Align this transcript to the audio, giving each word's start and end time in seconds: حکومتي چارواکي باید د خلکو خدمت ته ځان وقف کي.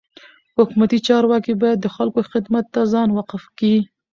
حکومتي 0.57 0.99
چارواکي 1.07 1.53
باید 1.61 1.79
د 1.81 1.87
خلکو 1.95 2.19
خدمت 2.31 2.65
ته 2.73 2.81
ځان 2.93 3.09
وقف 3.17 3.43
کي. 3.59 3.75